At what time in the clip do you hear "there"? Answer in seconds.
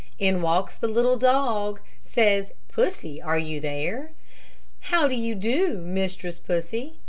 3.59-4.13